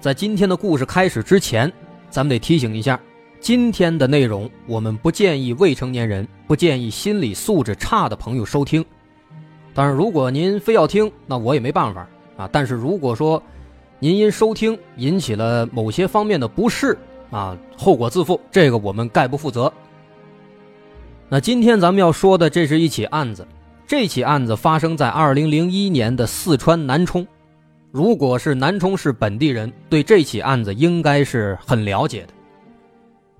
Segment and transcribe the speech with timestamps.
[0.00, 1.72] 在今天的故事开始之前，
[2.08, 3.00] 咱们得提醒一下，
[3.40, 8.84] 今天的内容我们不建议未成年人、不建议心理素质差的朋友收听。
[9.74, 12.48] 当然，如果您非要听，那我也没办法啊。
[12.52, 13.42] 但是如果说
[13.98, 16.96] 您因收听引起了某些方面的不适
[17.32, 19.72] 啊，后果自负，这个我们概不负责。
[21.28, 23.44] 那今天咱们要说的，这是一起案子，
[23.84, 27.26] 这起案子发生在二零零一年的四川南充。
[27.90, 32.34] 如果是南充市本地人，对这起案子应该是很了解的，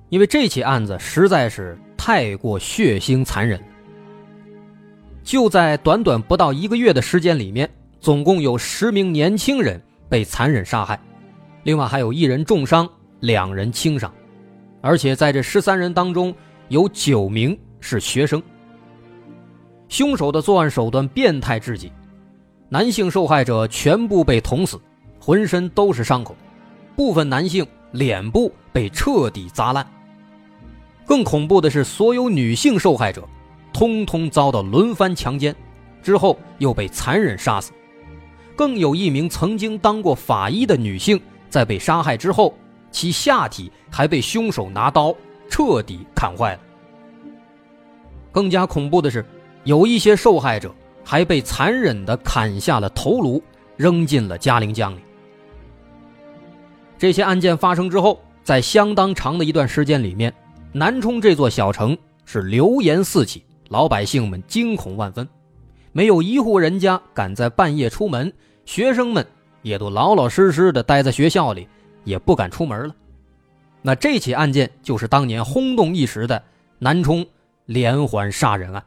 [0.09, 3.61] 因为这起案子实在是太过血腥残忍。
[5.23, 7.69] 就在短短不到一个月的时间里面，
[8.01, 10.99] 总共有十名年轻人被残忍杀害，
[11.65, 12.89] 另外还有一人重伤，
[13.21, 14.11] 两人轻伤，
[14.81, 16.35] 而且在这十三人当中，
[16.69, 18.43] 有九名是学生。
[19.91, 21.93] 凶手的作案手段变态至极。
[22.71, 24.79] 男性受害者全部被捅死，
[25.19, 26.37] 浑身都是伤口，
[26.95, 29.87] 部分男性脸部被彻底砸烂。
[31.07, 33.27] 更恐怖的是，所有女性受害者，
[33.73, 35.57] 通通遭到轮番强奸，
[36.03, 37.73] 之后又被残忍杀死。
[38.55, 41.19] 更有一名曾经当过法医的女性，
[41.49, 42.55] 在被杀害之后，
[42.91, 45.15] 其下体还被凶手拿刀
[45.49, 46.61] 彻底砍坏了。
[48.31, 49.25] 更加恐怖的是，
[49.65, 50.71] 有一些受害者。
[51.11, 53.43] 还被残忍地砍下了头颅，
[53.79, 55.01] 扔进了嘉陵江里。
[56.99, 60.31] 这些案件发生之后，在相当长的一段时间里面，
[60.71, 61.97] 南充这座小城
[62.27, 65.27] 是流言四起，老百姓们惊恐万分，
[65.93, 68.31] 没有一户人家敢在半夜出门，
[68.67, 69.27] 学生们
[69.63, 71.67] 也都老老实实的待在学校里，
[72.05, 72.95] 也不敢出门了。
[73.81, 76.43] 那这起案件就是当年轰动一时的
[76.79, 77.27] 南充
[77.65, 78.85] 连环杀人案。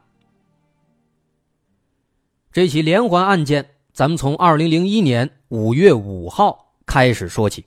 [2.52, 7.64] 这起连环案件，咱们从二零零一年五月五号开始说起。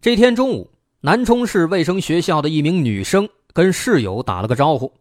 [0.00, 0.72] 这天中午，
[1.02, 4.92] 南充市卫生学校的一名女生跟室友打了个招呼，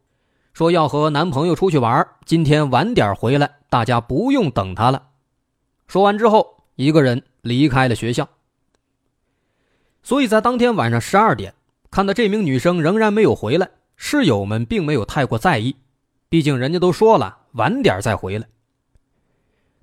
[0.53, 5.07] 说要和男朋友出去玩，今天晚点回来，大家不用等她了。
[5.87, 8.29] 说完之后，一个人离开了学校。
[10.03, 11.55] 所以在当天晚上十二点，
[11.89, 15.75] 看到这名女生仍然没有回来，室友们并没有太过在意，
[16.29, 17.39] 毕竟人家都说了。
[17.53, 18.47] 晚点再回来，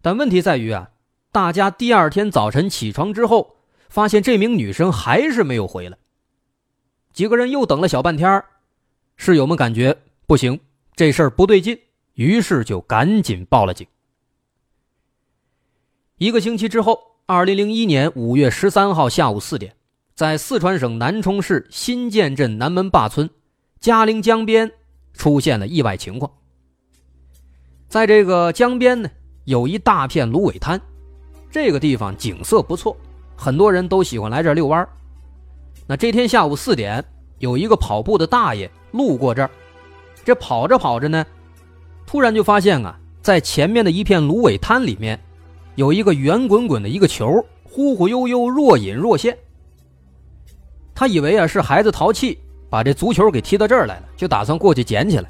[0.01, 0.91] 但问题在于啊，
[1.33, 3.57] 大家第二天早晨起床之后，
[3.89, 5.99] 发现这名女生还是没有回来。
[7.13, 8.45] 几个人又等了小半天，
[9.17, 9.97] 室友们感觉
[10.27, 10.61] 不行，
[10.95, 11.77] 这事儿不对劲，
[12.15, 13.85] 于是就赶紧报了警。
[16.19, 19.75] 一个星期之后，二零零一年五月十三号下午四点，
[20.15, 23.29] 在四川省南充市新建镇南门坝村
[23.81, 24.71] 嘉陵江边
[25.15, 26.31] 出现了意外情况。
[27.89, 29.09] 在这个江边呢，
[29.45, 30.81] 有一大片芦苇滩，
[31.51, 32.97] 这个地方景色不错，
[33.37, 34.89] 很多人都喜欢来这儿遛弯儿
[35.87, 37.05] 那这天下午四点，
[37.39, 39.51] 有一个跑步的大爷路过这儿，
[40.25, 41.25] 这跑着跑着呢，
[42.07, 45.21] 突然就发现啊，在前面的一片芦苇滩里面，
[45.77, 49.37] 有一个圆滚滚的一个球，忽忽悠悠，若隐若现。
[50.95, 52.39] 他以为啊是孩子淘气，
[52.69, 55.29] 把这足球给踢到这儿来了，就打算过去捡起来，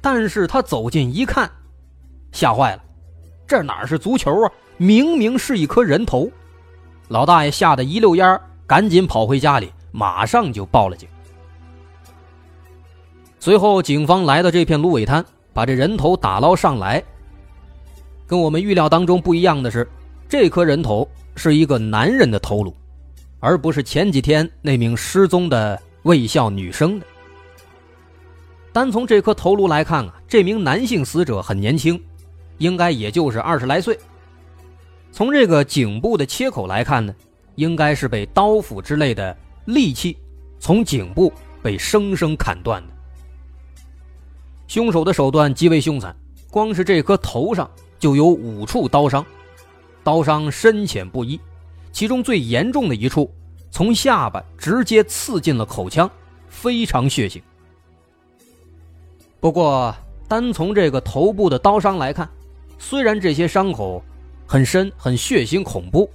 [0.00, 1.50] 但是他走近一看。
[2.32, 2.82] 吓坏了，
[3.46, 4.52] 这哪是足球啊？
[4.76, 6.30] 明明是一颗人头！
[7.08, 11.08] 老大爷吓得一溜烟赶紧跑回家里，马上就报了警。
[13.40, 17.02] 随后，警方来到这片芦苇滩，把这人头打捞上来。
[18.26, 19.88] 跟我们预料当中不一样的是，
[20.28, 22.76] 这颗人头是一个男人的头颅，
[23.40, 27.06] 而不是前几天那名失踪的卫校女生的。
[28.72, 32.00] 单从这颗头颅来看啊，这名男性死者很年轻。
[32.58, 33.96] 应该也就是二十来岁。
[35.12, 37.14] 从这个颈部的切口来看呢，
[37.54, 40.16] 应该是被刀斧之类的利器
[40.58, 41.32] 从颈部
[41.62, 42.92] 被生生砍断的。
[44.66, 46.12] 凶手的手段极为凶残，
[46.50, 47.70] 光是这颗头上
[48.00, 49.24] 就有五处刀伤，
[50.02, 51.40] 刀伤深浅不一，
[51.92, 53.32] 其中最严重的一处
[53.70, 56.10] 从下巴直接刺进了口腔，
[56.48, 57.40] 非常血腥。
[59.40, 59.94] 不过，
[60.26, 62.28] 单从这个头部的刀伤来看，
[62.78, 64.02] 虽然这些伤口
[64.46, 66.10] 很深、很血腥、恐怖，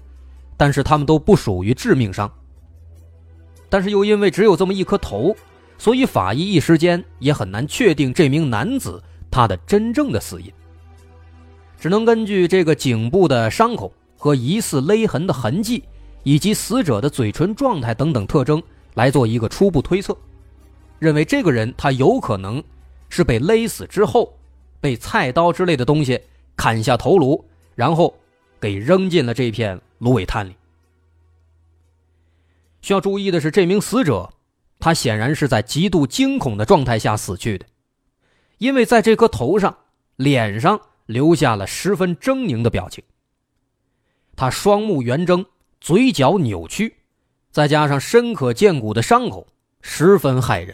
[0.57, 2.31] 但是他们都不属于致命伤，
[3.69, 5.35] 但是又因为只有这么一颗头，
[5.77, 9.01] 所以法医一时间也很难确定这名男子
[9.31, 10.51] 他的真正的死因，
[11.79, 15.83] 只能根据这个颈部的伤口和疑似勒痕的痕迹，
[16.23, 18.61] 以及死者的嘴唇状态等等特征
[18.95, 20.17] 来做一个初步推测，
[20.99, 22.63] 认为这个人他有可能
[23.09, 24.37] 是被勒死之后，
[24.79, 26.19] 被菜刀之类的东西
[26.55, 27.43] 砍下头颅，
[27.75, 28.13] 然后
[28.59, 30.55] 给扔进了这片芦苇滩里。
[32.81, 34.29] 需要注意的是，这名死者，
[34.79, 37.65] 他显然是在极度惊恐的状态下死去的，
[38.57, 39.77] 因为在这颗头上、
[40.17, 43.03] 脸上留下了十分狰狞的表情。
[44.35, 45.45] 他双目圆睁，
[45.83, 46.95] 嘴角扭曲，
[47.51, 49.45] 再加上深可见骨的伤口，
[49.81, 50.73] 十分骇人。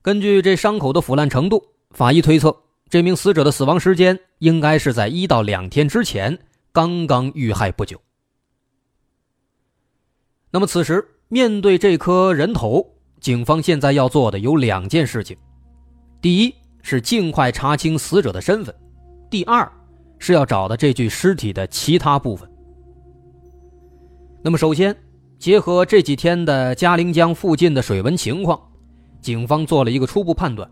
[0.00, 2.56] 根据这伤口的腐烂程度，法医推测，
[2.88, 6.38] 这名死者的死亡时间应该是在一到两天之前
[6.72, 8.00] 刚刚遇害不久。
[10.50, 12.90] 那么，此时面对这颗人头，
[13.20, 15.36] 警方现在要做的有两件事情：
[16.22, 18.74] 第一是尽快查清死者的身份；
[19.28, 19.70] 第二
[20.18, 22.49] 是要找到这具尸体的其他部分。
[24.42, 24.94] 那么，首先
[25.38, 28.60] 结合这几天的嘉陵江附近的水文情况，
[29.20, 30.68] 警方做了一个初步判断，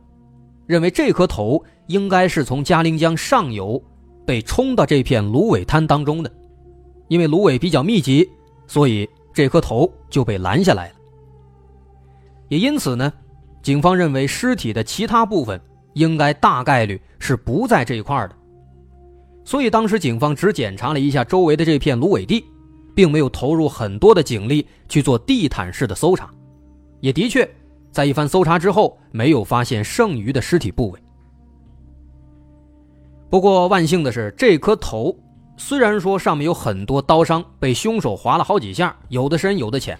[0.66, 3.82] 认为这颗头应该是从嘉陵江上游
[4.26, 6.32] 被冲到这片芦苇滩当中的，
[7.08, 8.28] 因为芦苇比较密集，
[8.66, 9.08] 所以。
[9.30, 10.94] 这颗头就被拦下来了，
[12.48, 13.12] 也因此呢，
[13.62, 15.60] 警方认为尸体的其他部分
[15.92, 18.34] 应该大概率是不在这一块的，
[19.44, 22.44] 所以当时警方只检查了一下周围的这片芦苇地，
[22.98, 26.28] 并没有投入很多的警力去做地毯式的搜查，
[26.98, 27.48] 也的确
[27.92, 31.00] 在一番搜查之后没有发现剩余的尸体部位。
[33.30, 35.16] 不过万幸的是，这颗头。
[35.56, 39.96] 虽然说上面有很多刀伤，被凶手划了好几下，有的深有的浅，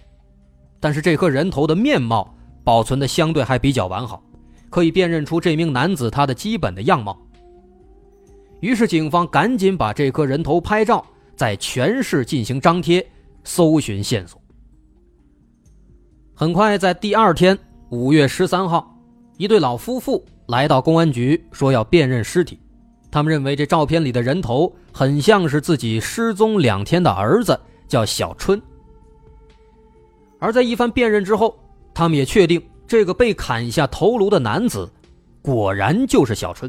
[0.81, 2.35] 但是这颗人头的面貌
[2.65, 4.21] 保存的相对还比较完好，
[4.71, 7.17] 可以辨认出这名男子他的基本的样貌。
[8.59, 11.06] 于是警方赶紧把这颗人头拍照，
[11.38, 13.06] 在全市进行张贴，
[13.44, 14.43] 搜寻线索。
[16.35, 17.56] 很快，在第二天
[17.90, 18.93] 五月十三号，
[19.37, 22.58] 一对老夫妇来到公安局，说要辨认尸体。
[23.08, 28.61] 他们认为这照片里的人头很像是自己失踪两天的儿子，叫小春。
[30.41, 31.56] 而在一番辨认之后，
[31.94, 34.91] 他们也确定这个被砍下头颅的男子，
[35.41, 36.69] 果然就是小春。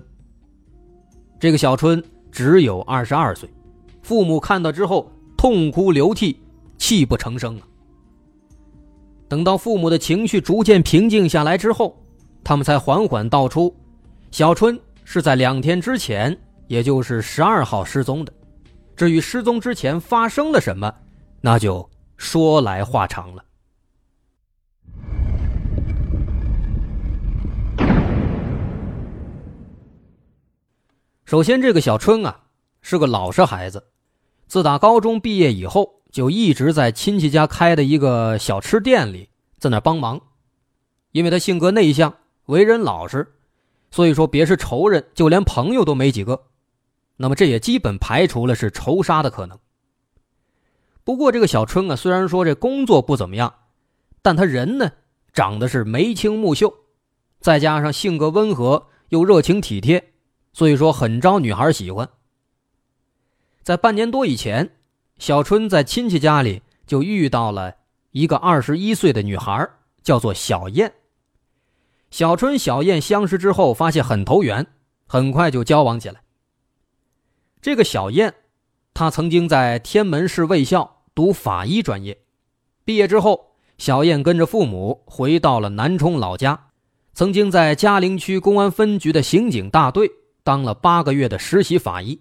[1.39, 3.49] 这个小春只有二十二岁，
[4.09, 5.07] 父母看到之后
[5.37, 6.41] 痛哭流涕，
[6.79, 7.67] 泣不成声啊。
[9.27, 11.95] 等到父母的情绪逐渐平静下来之后，
[12.43, 13.71] 他们才缓缓道出，
[14.31, 14.79] 小春。
[15.03, 16.35] 是在两天之前，
[16.65, 18.33] 也就是十二号失踪的。
[18.95, 20.91] 至于失踪之前发生了什么，
[21.39, 23.45] 那就说来话长了。
[31.25, 32.39] 首先，这个小春啊
[32.81, 33.83] 是个老实孩子，
[34.49, 39.29] 自打高中毕业以后，就一直在亲戚家开的一个小吃店里
[39.59, 40.19] 在那帮忙。
[41.11, 42.11] 因为他性格内向，
[42.47, 43.35] 为人老实。
[43.91, 46.47] 所以说，别是仇人，就连朋友都没几个。
[47.15, 49.55] 那么，这也基本排除了是仇杀的可能。
[51.03, 53.53] 不过，这个小春啊，虽然说这工作不怎么样，
[54.23, 54.91] 但他人呢，
[55.31, 56.73] 长得是眉清目秀，
[57.39, 60.11] 再加上性格温和又热情体贴，
[60.53, 62.09] 所以说很招女孩喜欢。
[63.69, 64.67] 在半年多以前，
[65.19, 67.75] 小春在亲戚家里就遇到了
[68.09, 69.69] 一个二十一岁的女孩，
[70.01, 70.91] 叫做小燕。
[72.09, 74.65] 小春、小燕相识之后，发现很投缘，
[75.05, 76.19] 很快就交往起来。
[77.61, 78.33] 这个小燕，
[78.95, 82.17] 她曾经在天门市卫校读法医专业，
[82.83, 86.69] 毕业之后，小燕跟着父母回到了南充老家，
[87.13, 90.09] 曾经在嘉陵区公安分局的刑警大队
[90.43, 92.19] 当了八个月的实习法医。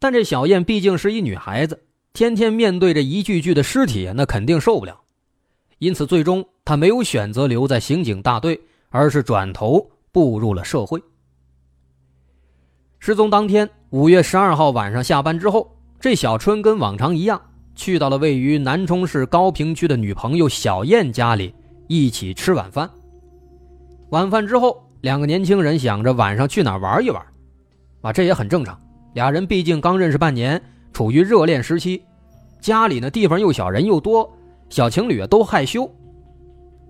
[0.00, 1.80] 但这小燕毕竟是一女孩子，
[2.14, 4.98] 天天面对着一具具的尸体，那肯定受不了。
[5.78, 11.00] 因此，最终她没有选择留在刑警大队，而是转头步入了社会。
[12.98, 17.40] 失踪当天，五月十二号晚上下班之后，这小春跟往常一样，
[17.74, 21.54] 去到了位于南充市高坪区的女朋友小燕家里，
[21.88, 22.90] 一起吃晚饭。
[24.10, 27.22] 晚饭之后，两个年轻人想着晚上去哪玩一玩，
[28.00, 28.78] 啊，这也很正常。
[29.14, 30.62] 俩人毕竟刚认识半年，
[30.92, 32.02] 处于热恋时期，
[32.60, 34.30] 家里呢地方又小，人又多。
[34.68, 35.90] 小情侣啊都害羞，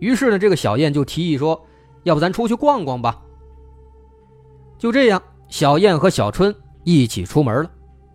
[0.01, 1.59] 于是呢，这个小燕就提议说
[2.05, 3.19] ：“要不咱出去逛逛吧。”
[4.79, 7.71] 就这样，小燕和小春一起出门了。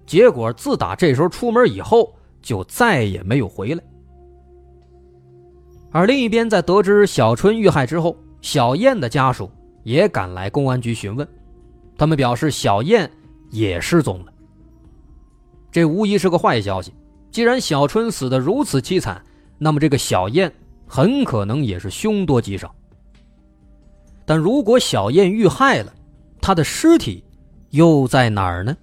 [0.05, 3.83] 结果自打这时候出门以后，就再也没有回来。
[5.91, 9.49] 而另一边，在得知小春遇害之后，小燕的家属
[9.81, 11.27] 也赶来公安局询问，
[11.97, 13.09] 他们表示小燕
[13.57, 14.33] 也失踪了。
[15.71, 16.93] 这无疑是个坏消息。
[17.31, 19.21] 既然小春死得如此凄惨，
[19.57, 20.53] 那么这个小燕
[20.87, 22.73] 很可能也是凶多吉少。
[24.25, 25.93] 但如果小燕遇害了，
[26.41, 27.23] 她的尸体
[27.71, 28.77] 又在哪儿呢？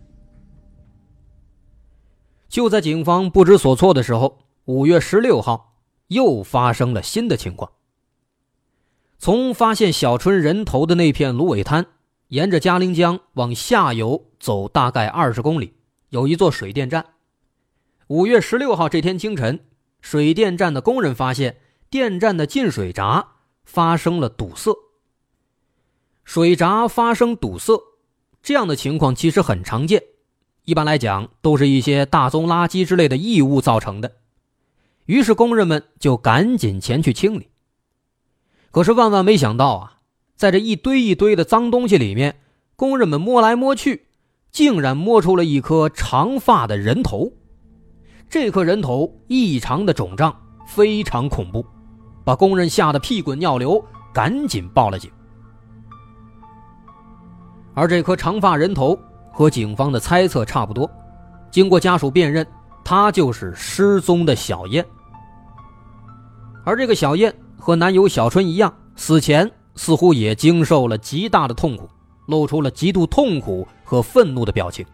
[2.48, 5.74] 就在警方不知所措的时候，五月十六号
[6.08, 7.72] 又发生了新的情况。
[9.18, 11.86] 从发现小春人头的那片芦苇滩，
[12.32, 15.74] 沿着嘉陵江往下游走大概二十公里，
[16.08, 17.04] 有一座水电站。
[18.06, 19.66] 五月十六号这天清晨，
[20.00, 21.58] 水电站的工人发现
[21.90, 23.32] 电站的进水闸
[23.64, 24.74] 发生了堵塞。
[26.24, 27.78] 水闸发生堵塞，
[28.42, 30.02] 这样的情况其实很常见，
[30.64, 34.10] 一般来讲都是一些大宗垃圾之类的异物造成的。
[35.04, 37.50] 于是工人们就赶紧前去清理。
[38.70, 39.91] 可是万万没想到啊，
[40.42, 42.34] 在这一堆一堆的脏东西里面，
[42.74, 44.08] 工人们摸来摸去，
[44.50, 47.30] 竟然摸出了一颗长发的人头。
[48.28, 51.64] 这颗人头异常的肿胀，非常恐怖，
[52.24, 53.80] 把工人吓得屁滚尿流，
[54.12, 55.08] 赶紧报了警。
[57.74, 58.98] 而这颗长发人头
[59.30, 60.90] 和警方的猜测差不多，
[61.52, 62.44] 经过家属辨认，
[62.82, 64.84] 他就是失踪的小燕。
[66.64, 71.88] 而这个小燕和男友小春一样，死前似乎也经受了极大的痛苦，
[72.26, 74.84] 露出了极度痛苦和愤怒的表情，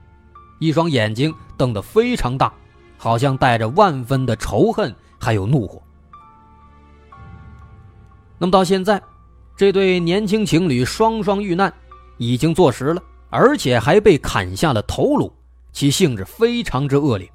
[0.59, 2.53] 一双眼睛瞪得非常大。
[3.01, 5.81] 好像带着万分的仇恨，还有怒火。
[8.39, 9.01] 那么到现在，
[9.57, 11.73] 这对年轻情侣双双遇难，
[12.17, 15.33] 已经坐实了，而且还被砍下了头颅，
[15.73, 17.31] 其性质非常之恶劣。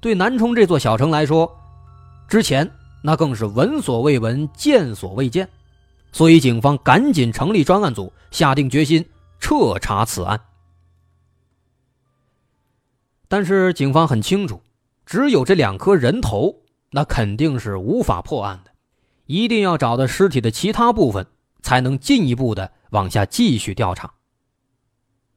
[0.00, 1.52] 对南充这座小城来说，
[2.28, 2.70] 之前
[3.02, 5.48] 那更是闻所未闻、见所未见，
[6.12, 9.04] 所以警方赶紧成立专案组，下定决心
[9.40, 10.40] 彻查此案。
[13.28, 14.62] 但是警方很清楚，
[15.06, 16.54] 只有这两颗人头，
[16.90, 18.70] 那肯定是无法破案的，
[19.24, 21.26] 一定要找到尸体的其他部分，
[21.62, 24.12] 才能进一步的往下继续调查。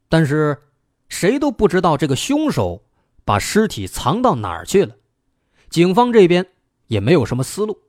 [0.10, 0.62] 但是，
[1.08, 2.84] 谁都不知道这个凶手
[3.24, 4.94] 把尸体藏到哪儿去了，
[5.70, 6.46] 警方这边
[6.88, 7.80] 也没有什么思路。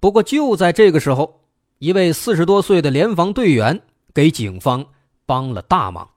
[0.00, 1.42] 不过就在这个时候，
[1.78, 4.86] 一位四十多岁的联防队员给警方
[5.26, 6.10] 帮了大忙。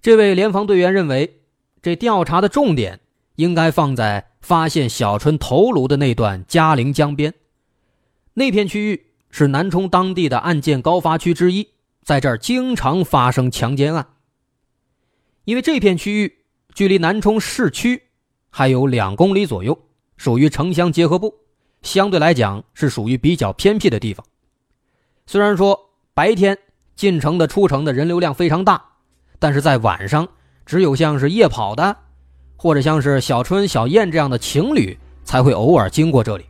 [0.00, 1.42] 这位联防队员认为，
[1.82, 3.00] 这调查的重点
[3.36, 7.34] 应该放在发现小春头颅的那段嘉陵江边。
[8.34, 11.68] 那片区域是南充当地的案件高发区之一，
[12.02, 14.14] 在这儿经常发生强奸案。
[15.44, 16.38] 因为这片区域
[16.72, 18.04] 距离南充市区
[18.48, 19.78] 还有两公里左右，
[20.16, 21.34] 属于城乡结合部，
[21.82, 24.24] 相对来讲是属于比较偏僻的地方。
[25.26, 26.58] 虽然说白天
[26.96, 28.82] 进城的、出城的人流量非常大。
[29.40, 30.26] 但是在晚上，
[30.66, 31.96] 只有像是夜跑的，
[32.56, 36.44] 或者像是小春、小燕这样的情侣才会偶尔经过这里。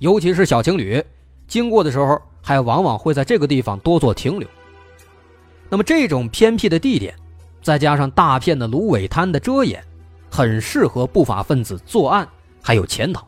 [0.00, 1.00] 尤其是小情侣，
[1.46, 4.48] 经过的时候还往往会在这个地方多做停留。
[5.68, 7.14] 那么这种偏僻的地点，
[7.62, 9.80] 再加上大片的芦苇滩的遮掩，
[10.28, 12.28] 很适合不法分子作案
[12.60, 13.24] 还有潜逃。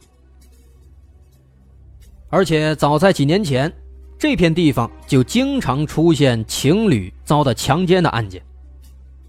[2.34, 3.72] 而且早在几年前，
[4.18, 8.42] 这片地方就经常出现情侣遭到强奸的案件。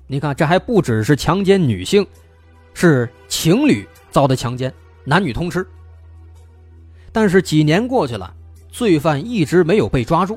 [0.07, 2.03] 你看，这还不只是强奸女性，
[2.73, 5.63] 是情侣遭的强奸，男女通吃。
[7.11, 8.33] 但是几年过去了，
[8.71, 10.35] 罪犯一直没有被抓住。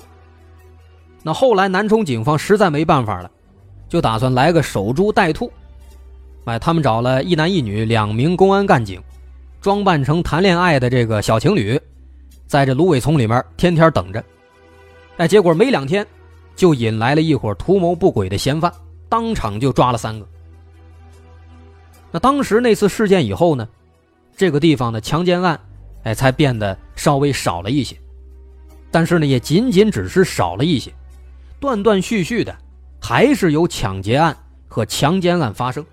[1.23, 3.31] 那后来南充警方实在没办法了，
[3.89, 5.51] 就打算来个守株待兔。
[6.45, 9.03] 哎，他们找了一男一女两名公安干警，
[9.59, 11.81] 装扮成谈恋爱的这个小情侣，
[12.49, 14.25] 在这芦苇丛里面天天等着。
[15.19, 16.05] 哎，结果没两天，
[16.57, 18.73] 就引来了一伙图谋不轨的嫌犯。
[19.09, 20.27] 当场就抓了三个。
[22.11, 23.69] 那当时那次事件以后呢，
[24.37, 25.61] 这个地方的强奸案，
[26.05, 27.97] 哎，才变得稍微少了一些。
[28.91, 30.93] 但是呢，也仅仅只是少了一些，
[31.61, 32.57] 断断续续的，
[33.01, 34.37] 还是有抢劫案
[34.67, 35.85] 和强奸案发生。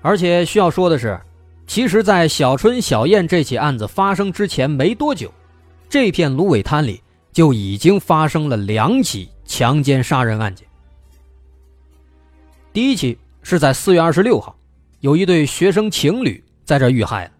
[0.00, 1.18] 而且需要说的是，
[1.66, 5.32] 其实，在小春、小燕这起案子发生之前没多久，
[5.88, 9.28] 这片芦苇滩里就已经发生了两起。
[9.48, 10.66] 强奸杀人案件，
[12.72, 14.56] 第一起是在四月二十六号，
[14.98, 17.30] 有一对学生情侣在这遇害了。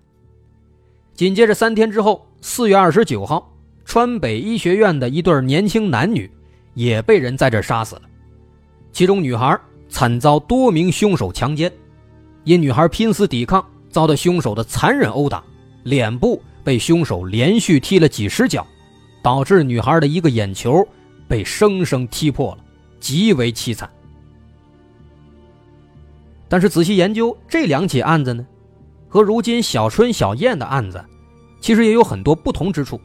[1.12, 3.52] 紧接着三天之后，四月二十九号，
[3.84, 6.30] 川北医学院的一对年轻男女
[6.74, 8.02] 也被人在这杀死了，
[8.92, 11.72] 其中女孩惨遭多名凶手强奸，
[12.44, 15.42] 因女孩拼死抵抗，遭到凶手的残忍殴打，
[15.84, 18.66] 脸部被凶手连续踢了几十脚，
[19.22, 20.86] 导致女孩的一个眼球
[21.26, 22.58] 被生生踢破了，
[23.00, 23.88] 极为凄惨。
[26.46, 28.46] 但是仔细研究这两起案子呢，
[29.08, 31.02] 和如今小春小燕的案子，
[31.58, 33.00] 其实也有很多不同之处。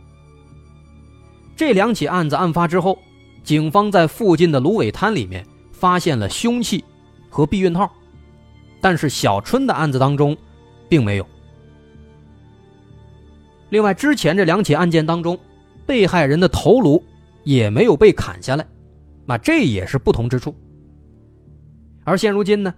[1.56, 3.00] 这两起案子案发之后，
[3.46, 6.84] 警方在附近的芦苇滩里面发现了凶器
[7.30, 7.90] 和避孕套，
[8.82, 10.36] 但是小春的案子当中，
[10.92, 11.26] 并没有。
[13.70, 15.40] 另外，之前这两起案件当中，
[15.86, 17.02] 被害人的头颅
[17.46, 18.68] 也没有被砍下来，
[19.26, 20.54] 那这也是不同之处。
[22.04, 22.74] 而现如今呢？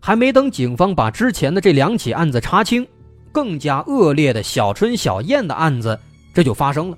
[0.00, 2.86] 还没等警方把之前的这两起案子查清，
[3.32, 5.98] 更加恶劣的小春小燕的案子
[6.32, 6.96] 这就发生了。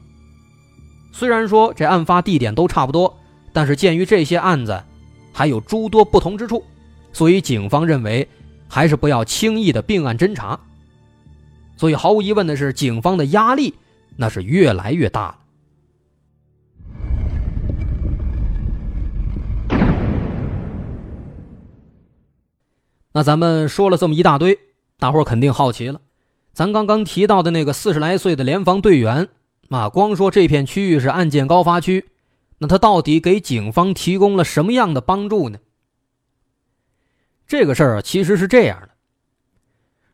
[1.10, 3.12] 虽然说这案发地点都差不多，
[3.52, 4.80] 但是鉴于这些案子
[5.32, 6.62] 还有诸多不同之处，
[7.12, 8.28] 所以警方认为
[8.70, 10.58] 还是不要轻易的并案侦查。
[11.76, 13.74] 所以毫无疑问的是，警方的压力
[14.16, 15.36] 那是越来越大了。
[23.12, 24.56] 那咱们说了这么一大堆，
[24.98, 26.00] 大伙肯定好奇了。
[26.52, 29.28] 咱刚刚提到的那个四十来岁的联防队员，
[29.68, 32.06] 啊，光说这片区域是案件高发区，
[32.58, 35.58] 那他到底给警方提供了什么样的帮助呢？
[37.50, 38.90] 这个事儿其实是这样的：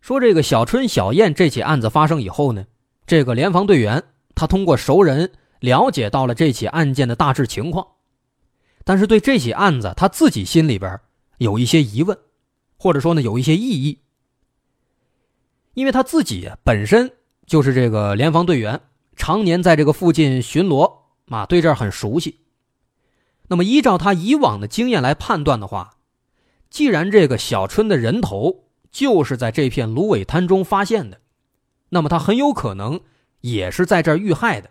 [0.01, 2.65] 说这个小春小燕这起案子发生以后呢，
[3.07, 4.03] 这个联防队员
[4.35, 7.87] 他通过熟人了解到了这起案件的大致情况，
[8.85, 10.99] 但是对这起案子他自己心里边
[11.37, 12.17] 有一些疑问。
[12.79, 13.99] 或者说呢，有一些异议，
[15.75, 17.13] 因为他自己本身
[17.47, 18.81] 就是这个联防队员，
[19.15, 20.91] 常年在这个附近巡逻
[21.29, 22.41] 啊，对这儿很熟悉。
[23.49, 25.96] 那么依照他以往的经验来判断的话，
[26.71, 31.19] 既然这个小春的人头就是在这片芦苇滩中发现的，
[31.89, 33.01] 那么他很有可能
[33.41, 34.69] 也是在这儿遇害的。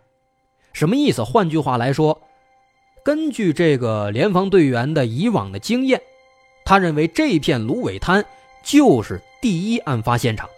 [0.73, 1.23] 什么意思？
[1.23, 2.21] 换句话来说，
[3.03, 6.01] 根据这个联防队员的以往的经验。
[6.67, 8.25] 他认为这片芦苇滩
[8.63, 10.49] 就是第一案发现场，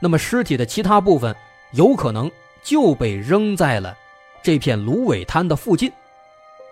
[0.00, 1.36] 那么尸体的其他部分
[1.72, 2.30] 有可能
[2.62, 3.94] 就被扔在了
[4.42, 5.92] 这片芦苇滩的附近，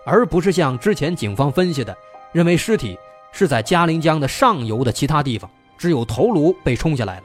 [0.07, 1.95] 而不是像之前警方分析的，
[2.31, 2.97] 认为尸体
[3.37, 5.47] 是在嘉陵江的上游的其他地方，
[5.77, 7.23] 只有头颅被冲下来了。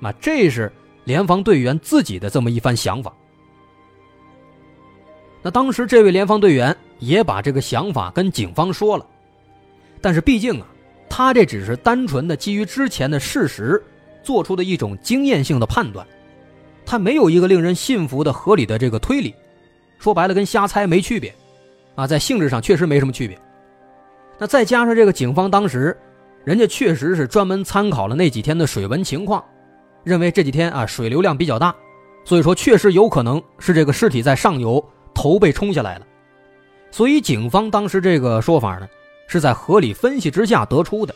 [0.00, 0.72] 那这是
[1.04, 3.12] 联防队员自己的这么一番想法。
[5.42, 9.06] 那当时这位联防队员也把这个想法跟警方说了。
[10.00, 10.66] 但是毕竟啊，
[11.06, 13.82] 他这只是单纯的基于之前的事实
[14.22, 16.06] 做出的一种经验性的判断，
[16.86, 19.34] 他没有一个令人信服的合理的这个推理，
[19.98, 21.34] 说白了跟瞎猜没区别，
[21.94, 23.38] 啊，在性质上确实没什么区别。
[24.38, 25.96] 那再加上这个警方当时，
[26.44, 29.44] 人家确实是专门参考了那几天的水文情况，
[30.02, 31.74] 认为这几天啊水流量比较大，
[32.24, 36.06] 所以说确实有可能是这个尸体在上游头被冲下来了，
[36.90, 38.88] 所以警方当时这个说法呢。
[39.26, 41.14] 是在合理分析之下得出的，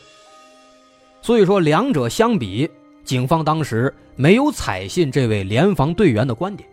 [1.21, 2.67] 所以说两者相比，
[3.03, 6.67] 警方当时没有采信这位联防队员的观点。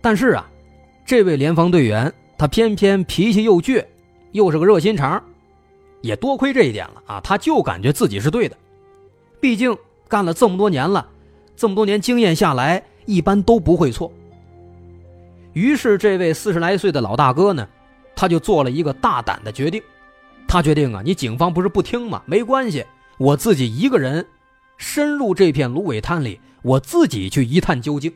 [0.00, 0.48] 但是啊，
[1.04, 3.84] 这位联防队员他偏偏脾气又倔，
[4.36, 5.20] 又是个热心肠，
[6.02, 8.56] 也多亏这一点了啊，他就感觉自己是对的，
[9.40, 11.08] 毕竟干了这么多年了，
[11.56, 14.12] 这么多年经验下来，一般都不会错。
[15.54, 17.66] 于是这位四十来岁的老大哥呢。
[18.18, 19.82] 他就做了一个大胆的决定，
[20.48, 22.22] 他决定啊，你警方不是不听吗？
[22.24, 22.82] 没关系，
[23.18, 24.26] 我自己一个人
[24.78, 28.10] 深入这片芦苇滩里，我自己去一探究竟。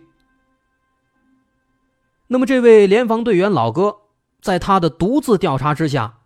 [2.29, 3.95] 那么，这位联防队员老哥
[4.41, 6.19] 在他的独自调查之下，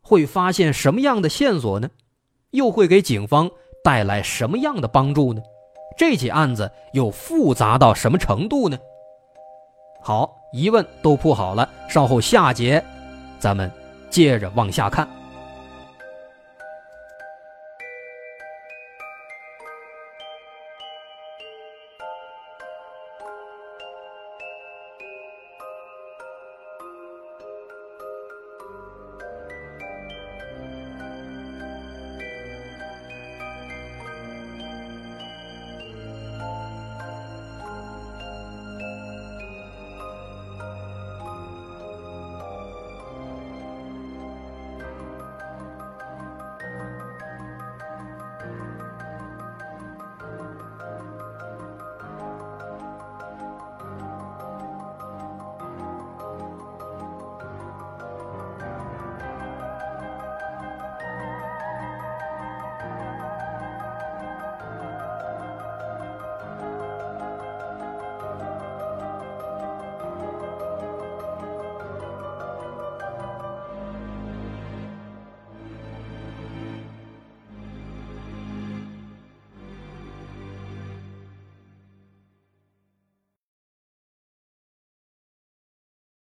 [0.00, 1.88] 会发现什么样的线索呢？
[2.50, 3.50] 又会给警方
[3.84, 5.40] 带来什么样的帮助呢？
[5.96, 8.78] 这起案子又复杂到什么程度呢？
[10.02, 12.82] 好，疑问都铺好了，稍后下节。
[13.38, 13.70] 咱们
[14.08, 15.06] 接着往下看。